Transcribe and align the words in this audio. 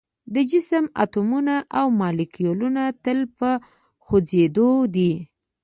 د 0.33 0.35
جسم 0.51 0.85
اتومونه 1.03 1.55
او 1.79 1.85
مالیکولونه 2.01 2.83
تل 3.03 3.19
په 3.37 3.49
خوځیدو 4.05 4.69
دي. 4.95 5.13